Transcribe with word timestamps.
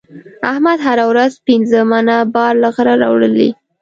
احمد 0.51 0.79
هره 0.87 1.05
ورځ 1.11 1.33
پنځه 1.47 1.79
منه 1.91 2.15
بار 2.33 2.53
له 2.63 2.69
غره 2.75 2.95
راولي. 3.01 3.49